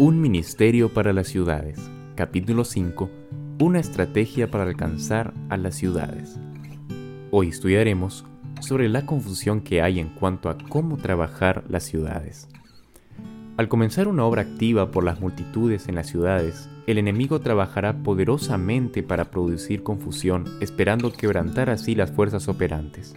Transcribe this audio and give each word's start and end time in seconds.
Un 0.00 0.20
ministerio 0.20 0.94
para 0.94 1.12
las 1.12 1.26
ciudades. 1.26 1.90
Capítulo 2.14 2.64
5. 2.64 3.10
Una 3.58 3.80
estrategia 3.80 4.48
para 4.48 4.62
alcanzar 4.62 5.34
a 5.48 5.56
las 5.56 5.74
ciudades. 5.74 6.38
Hoy 7.32 7.48
estudiaremos 7.48 8.24
sobre 8.60 8.88
la 8.88 9.04
confusión 9.06 9.60
que 9.60 9.82
hay 9.82 9.98
en 9.98 10.10
cuanto 10.10 10.50
a 10.50 10.58
cómo 10.68 10.98
trabajar 10.98 11.64
las 11.68 11.82
ciudades. 11.82 12.46
Al 13.56 13.66
comenzar 13.66 14.06
una 14.06 14.24
obra 14.24 14.42
activa 14.42 14.92
por 14.92 15.02
las 15.02 15.20
multitudes 15.20 15.88
en 15.88 15.96
las 15.96 16.06
ciudades, 16.06 16.70
el 16.86 16.98
enemigo 16.98 17.40
trabajará 17.40 18.04
poderosamente 18.04 19.02
para 19.02 19.32
producir 19.32 19.82
confusión, 19.82 20.44
esperando 20.60 21.12
quebrantar 21.12 21.70
así 21.70 21.96
las 21.96 22.12
fuerzas 22.12 22.46
operantes. 22.46 23.16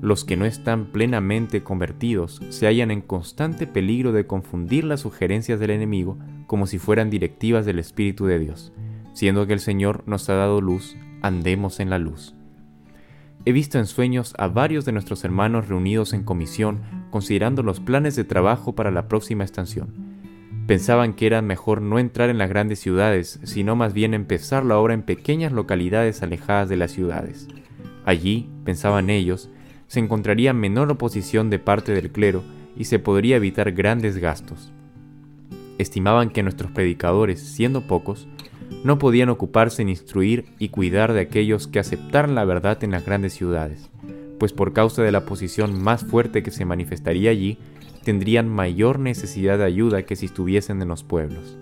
Los 0.00 0.24
que 0.24 0.36
no 0.36 0.46
están 0.46 0.86
plenamente 0.86 1.62
convertidos 1.62 2.40
se 2.48 2.66
hallan 2.66 2.90
en 2.90 3.02
constante 3.02 3.66
peligro 3.66 4.12
de 4.12 4.26
confundir 4.26 4.84
las 4.84 5.00
sugerencias 5.00 5.60
del 5.60 5.70
enemigo 5.70 6.18
como 6.46 6.66
si 6.66 6.78
fueran 6.78 7.10
directivas 7.10 7.66
del 7.66 7.78
Espíritu 7.78 8.26
de 8.26 8.38
Dios, 8.38 8.72
siendo 9.12 9.46
que 9.46 9.52
el 9.52 9.60
Señor 9.60 10.02
nos 10.06 10.28
ha 10.30 10.34
dado 10.34 10.60
luz, 10.60 10.96
andemos 11.22 11.80
en 11.80 11.90
la 11.90 11.98
luz. 11.98 12.34
He 13.44 13.52
visto 13.52 13.78
en 13.78 13.86
sueños 13.86 14.34
a 14.38 14.48
varios 14.48 14.84
de 14.84 14.92
nuestros 14.92 15.24
hermanos 15.24 15.68
reunidos 15.68 16.12
en 16.12 16.24
comisión 16.24 16.80
considerando 17.10 17.62
los 17.62 17.80
planes 17.80 18.16
de 18.16 18.24
trabajo 18.24 18.74
para 18.74 18.90
la 18.90 19.08
próxima 19.08 19.44
estación. 19.44 20.10
Pensaban 20.66 21.14
que 21.14 21.26
era 21.26 21.42
mejor 21.42 21.82
no 21.82 21.98
entrar 21.98 22.30
en 22.30 22.38
las 22.38 22.48
grandes 22.48 22.80
ciudades, 22.80 23.40
sino 23.44 23.76
más 23.76 23.92
bien 23.92 24.14
empezar 24.14 24.64
la 24.64 24.78
obra 24.78 24.94
en 24.94 25.02
pequeñas 25.02 25.52
localidades 25.52 26.22
alejadas 26.22 26.68
de 26.68 26.76
las 26.76 26.92
ciudades. 26.92 27.48
Allí, 28.04 28.48
pensaban 28.64 29.10
ellos, 29.10 29.50
se 29.90 29.98
encontraría 29.98 30.52
menor 30.52 30.88
oposición 30.88 31.50
de 31.50 31.58
parte 31.58 31.90
del 31.90 32.12
clero 32.12 32.44
y 32.76 32.84
se 32.84 33.00
podría 33.00 33.34
evitar 33.34 33.72
grandes 33.72 34.18
gastos. 34.18 34.70
Estimaban 35.78 36.30
que 36.30 36.44
nuestros 36.44 36.70
predicadores, 36.70 37.40
siendo 37.40 37.88
pocos, 37.88 38.28
no 38.84 39.00
podían 39.00 39.30
ocuparse 39.30 39.82
en 39.82 39.88
instruir 39.88 40.44
y 40.60 40.68
cuidar 40.68 41.12
de 41.12 41.18
aquellos 41.18 41.66
que 41.66 41.80
aceptaran 41.80 42.36
la 42.36 42.44
verdad 42.44 42.84
en 42.84 42.92
las 42.92 43.04
grandes 43.04 43.32
ciudades, 43.32 43.90
pues 44.38 44.52
por 44.52 44.72
causa 44.72 45.02
de 45.02 45.10
la 45.10 45.26
posición 45.26 45.82
más 45.82 46.04
fuerte 46.04 46.44
que 46.44 46.52
se 46.52 46.64
manifestaría 46.64 47.32
allí, 47.32 47.58
tendrían 48.04 48.48
mayor 48.48 49.00
necesidad 49.00 49.58
de 49.58 49.64
ayuda 49.64 50.04
que 50.04 50.14
si 50.14 50.26
estuviesen 50.26 50.80
en 50.82 50.86
los 50.86 51.02
pueblos. 51.02 51.58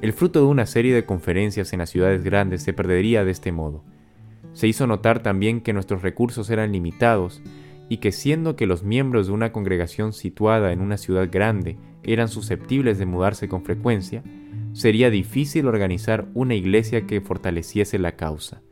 El 0.00 0.12
fruto 0.12 0.40
de 0.40 0.46
una 0.46 0.66
serie 0.66 0.92
de 0.92 1.04
conferencias 1.04 1.72
en 1.72 1.78
las 1.78 1.90
ciudades 1.90 2.24
grandes 2.24 2.64
se 2.64 2.72
perdería 2.72 3.24
de 3.24 3.30
este 3.30 3.52
modo, 3.52 3.84
se 4.52 4.68
hizo 4.68 4.86
notar 4.86 5.22
también 5.22 5.60
que 5.60 5.72
nuestros 5.72 6.02
recursos 6.02 6.50
eran 6.50 6.72
limitados 6.72 7.42
y 7.88 7.98
que 7.98 8.12
siendo 8.12 8.56
que 8.56 8.66
los 8.66 8.82
miembros 8.82 9.26
de 9.26 9.32
una 9.32 9.52
congregación 9.52 10.12
situada 10.12 10.72
en 10.72 10.80
una 10.80 10.96
ciudad 10.96 11.28
grande 11.30 11.76
eran 12.02 12.28
susceptibles 12.28 12.98
de 12.98 13.06
mudarse 13.06 13.48
con 13.48 13.64
frecuencia, 13.64 14.22
sería 14.72 15.10
difícil 15.10 15.66
organizar 15.66 16.26
una 16.34 16.54
iglesia 16.54 17.06
que 17.06 17.20
fortaleciese 17.20 17.98
la 17.98 18.16
causa. 18.16 18.62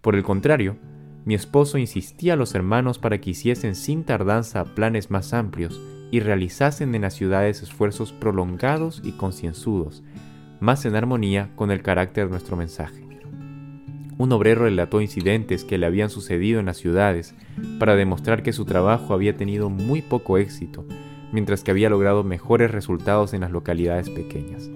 Por 0.00 0.16
el 0.16 0.22
contrario, 0.22 0.76
mi 1.24 1.34
esposo 1.34 1.78
insistía 1.78 2.34
a 2.34 2.36
los 2.36 2.54
hermanos 2.54 2.98
para 2.98 3.20
que 3.20 3.30
hiciesen 3.30 3.74
sin 3.74 4.04
tardanza 4.04 4.64
planes 4.74 5.10
más 5.10 5.32
amplios 5.32 5.80
y 6.10 6.20
realizasen 6.20 6.94
en 6.94 7.02
las 7.02 7.14
ciudades 7.14 7.62
esfuerzos 7.62 8.12
prolongados 8.12 9.00
y 9.04 9.12
concienzudos, 9.12 10.02
más 10.60 10.84
en 10.84 10.96
armonía 10.96 11.50
con 11.54 11.70
el 11.70 11.82
carácter 11.82 12.24
de 12.24 12.32
nuestro 12.32 12.56
mensaje. 12.56 13.11
Un 14.18 14.32
obrero 14.32 14.62
relató 14.62 15.00
incidentes 15.00 15.64
que 15.64 15.78
le 15.78 15.86
habían 15.86 16.10
sucedido 16.10 16.60
en 16.60 16.66
las 16.66 16.76
ciudades 16.76 17.34
para 17.78 17.96
demostrar 17.96 18.42
que 18.42 18.52
su 18.52 18.64
trabajo 18.64 19.14
había 19.14 19.36
tenido 19.36 19.70
muy 19.70 20.02
poco 20.02 20.38
éxito, 20.38 20.84
mientras 21.32 21.62
que 21.62 21.70
había 21.70 21.90
logrado 21.90 22.22
mejores 22.22 22.70
resultados 22.70 23.34
en 23.34 23.40
las 23.40 23.50
localidades 23.50 24.10
pequeñas. 24.10 24.70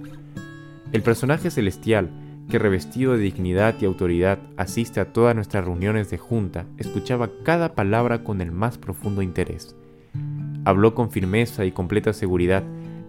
El 0.92 1.02
personaje 1.02 1.50
celestial, 1.50 2.10
que 2.48 2.58
revestido 2.58 3.12
de 3.12 3.18
dignidad 3.18 3.74
y 3.80 3.84
autoridad 3.84 4.38
asiste 4.56 5.00
a 5.00 5.12
todas 5.12 5.34
nuestras 5.34 5.64
reuniones 5.64 6.10
de 6.10 6.18
junta, 6.18 6.64
escuchaba 6.78 7.30
cada 7.42 7.74
palabra 7.74 8.24
con 8.24 8.40
el 8.40 8.52
más 8.52 8.78
profundo 8.78 9.20
interés. 9.20 9.76
Habló 10.64 10.94
con 10.94 11.10
firmeza 11.10 11.64
y 11.64 11.72
completa 11.72 12.12
seguridad. 12.12 12.62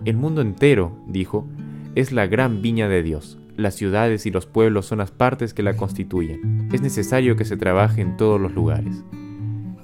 El 0.05 0.17
mundo 0.17 0.41
entero, 0.41 0.91
dijo, 1.07 1.47
es 1.95 2.11
la 2.11 2.27
gran 2.27 2.61
viña 2.61 2.87
de 2.87 3.03
Dios, 3.03 3.39
las 3.57 3.75
ciudades 3.75 4.25
y 4.25 4.31
los 4.31 4.45
pueblos 4.45 4.85
son 4.85 4.99
las 4.99 5.11
partes 5.11 5.53
que 5.53 5.63
la 5.63 5.75
constituyen. 5.75 6.69
Es 6.71 6.81
necesario 6.81 7.35
que 7.35 7.43
se 7.43 7.57
trabaje 7.57 8.01
en 8.01 8.15
todos 8.15 8.39
los 8.39 8.53
lugares. 8.53 9.03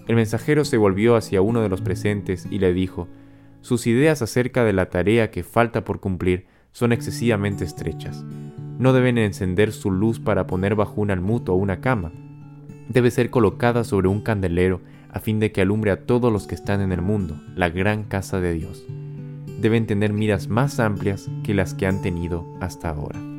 El 0.08 0.16
mensajero 0.16 0.64
se 0.64 0.78
volvió 0.78 1.16
hacia 1.16 1.42
uno 1.42 1.62
de 1.62 1.70
los 1.70 1.82
presentes 1.82 2.48
y 2.50 2.60
le 2.60 2.74
dijo, 2.74 3.08
sus 3.62 3.88
ideas 3.88 4.22
acerca 4.22 4.64
de 4.64 4.74
la 4.74 4.90
tarea 4.90 5.32
que 5.32 5.44
falta 5.44 5.84
por 5.84 6.00
cumplir 6.00 6.46
son 6.72 6.92
excesivamente 6.92 7.64
estrechas. 7.64 8.24
No 8.78 8.94
deben 8.94 9.18
encender 9.18 9.72
su 9.72 9.90
luz 9.90 10.20
para 10.20 10.46
poner 10.46 10.76
bajo 10.76 11.02
un 11.02 11.12
almud 11.12 11.48
o 11.50 11.54
una 11.54 11.82
cama. 11.82 12.12
Debe 12.90 13.10
ser 13.10 13.30
colocada 13.30 13.84
sobre 13.84 14.08
un 14.08 14.22
candelero 14.22 14.82
a 15.10 15.20
fin 15.20 15.40
de 15.40 15.52
que 15.52 15.62
alumbre 15.62 15.92
a 15.92 16.06
todos 16.06 16.32
los 16.32 16.46
que 16.46 16.56
están 16.56 16.82
en 16.82 16.92
el 16.92 17.02
mundo, 17.02 17.42
la 17.56 17.70
gran 17.70 18.04
casa 18.04 18.40
de 18.40 18.54
Dios. 18.54 18.86
Deben 19.62 19.88
tener 19.88 20.12
miras 20.12 20.48
más 20.48 20.80
amplias 20.80 21.30
que 21.44 21.54
las 21.54 21.74
que 21.74 21.88
han 21.88 22.02
tenido 22.02 22.46
hasta 22.60 22.90
ahora. 22.90 23.33